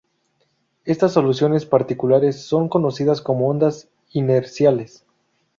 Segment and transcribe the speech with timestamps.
[0.83, 5.05] Estas soluciones particulares son conocidas como ondas inerciales.